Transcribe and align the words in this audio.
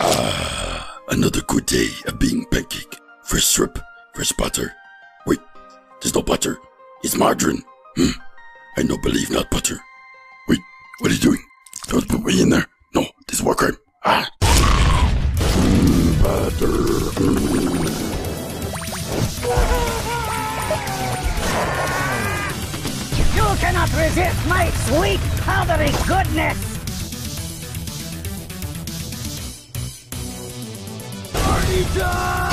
Ah, 0.00 1.00
another 1.08 1.40
good 1.42 1.66
day 1.66 1.88
of 2.06 2.18
being 2.18 2.44
pancake. 2.46 2.96
First 3.24 3.50
strip, 3.50 3.78
first 4.14 4.36
butter. 4.36 4.72
Wait, 5.26 5.40
there's 6.00 6.14
no 6.14 6.22
butter. 6.22 6.58
It's 7.02 7.16
margarine. 7.16 7.62
Hmm. 7.96 8.10
I 8.76 8.82
no 8.82 8.96
believe 8.98 9.30
not 9.30 9.50
butter. 9.50 9.78
Wait, 10.48 10.60
what 11.00 11.10
are 11.10 11.14
you 11.14 11.20
doing? 11.20 11.42
Don't 11.88 12.08
put 12.08 12.22
me 12.22 12.40
in 12.42 12.50
there. 12.50 12.66
No, 12.94 13.06
this 13.26 13.38
is 13.38 13.42
war 13.42 13.54
crime. 13.54 13.76
Ah. 14.04 14.28
Mm, 15.58 16.22
butter. 16.22 16.68
You 23.34 23.56
cannot 23.58 23.90
resist 23.96 24.46
my 24.46 24.70
sweet, 24.70 25.20
powdery 25.42 25.90
goodness! 26.06 26.67
Party 31.68 31.84
time! 32.00 32.48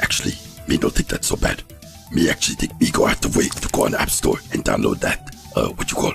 Actually, 0.00 0.32
me 0.66 0.78
don't 0.78 0.94
think 0.94 1.08
that's 1.08 1.26
so 1.26 1.36
bad. 1.36 1.62
Me 2.10 2.30
actually 2.30 2.54
think 2.56 2.80
me 2.80 2.90
go 2.90 3.06
out 3.06 3.20
the 3.20 3.28
way 3.38 3.48
to 3.48 3.68
go 3.68 3.84
on 3.84 3.92
the 3.92 4.00
App 4.00 4.10
Store 4.10 4.38
and 4.52 4.64
download 4.64 5.00
that, 5.00 5.34
uh, 5.54 5.68
what 5.68 5.90
you 5.90 5.96
call, 5.96 6.14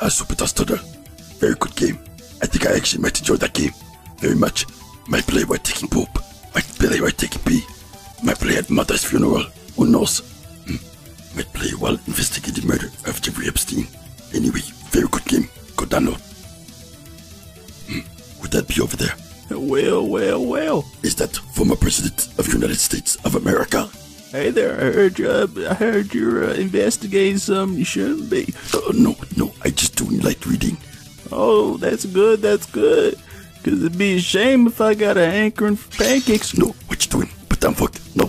uh, 0.00 0.08
Super 0.08 0.34
Dust 0.34 0.56
Tunnel. 0.56 0.78
Very 1.38 1.54
good 1.56 1.76
game. 1.76 1.98
I 2.40 2.46
think 2.46 2.66
I 2.66 2.74
actually 2.74 3.02
might 3.02 3.18
enjoy 3.18 3.36
that 3.36 3.52
game 3.52 3.72
very 4.18 4.34
much. 4.34 4.66
Might 5.08 5.26
play 5.26 5.44
while 5.44 5.58
taking 5.58 5.88
poop. 5.88 6.08
Might 6.54 6.64
play 6.64 7.00
while 7.00 7.10
taking 7.10 7.42
pee. 7.42 7.62
Might 8.22 8.38
play 8.38 8.56
at 8.56 8.70
mother's 8.70 9.04
funeral. 9.04 9.44
Who 9.76 9.86
knows? 9.86 10.20
Hmm. 10.66 11.36
Might 11.36 11.52
play 11.52 11.70
while 11.72 11.98
investigating 12.06 12.66
murder 12.66 12.83
that 18.54 18.68
be 18.68 18.80
over 18.80 18.96
there? 18.96 19.14
Well, 19.50 20.06
well, 20.06 20.44
well. 20.44 20.84
Is 21.02 21.16
that 21.16 21.36
former 21.36 21.76
president 21.76 22.28
of 22.38 22.46
the 22.46 22.52
United 22.52 22.76
States 22.78 23.16
of 23.24 23.34
America? 23.34 23.88
Hey 24.30 24.50
there, 24.50 24.74
I 24.74 24.92
heard 24.92 25.18
you. 25.18 25.28
Uh, 25.28 25.46
I 25.70 25.74
heard 25.74 26.14
you're 26.14 26.44
uh, 26.44 26.54
investigating 26.54 27.38
something 27.38 27.78
you 27.78 27.84
shouldn't 27.84 28.30
be. 28.30 28.52
Uh, 28.72 28.92
no, 28.94 29.16
no, 29.36 29.52
I 29.62 29.70
just 29.70 29.96
doing 29.96 30.20
light 30.20 30.44
reading. 30.46 30.76
Oh, 31.30 31.76
that's 31.76 32.04
good. 32.04 32.42
That's 32.42 32.66
good. 32.66 33.14
Cause 33.62 33.82
it'd 33.82 33.98
be 33.98 34.16
a 34.16 34.20
shame 34.20 34.66
if 34.66 34.80
I 34.80 34.94
got 34.94 35.16
an 35.16 35.30
hankering 35.30 35.76
for 35.76 35.90
pancakes. 35.96 36.56
No, 36.56 36.74
what 36.86 37.04
you 37.04 37.10
doing? 37.10 37.30
Put 37.48 37.60
down 37.60 37.74
fuck. 37.74 37.94
No, 38.14 38.26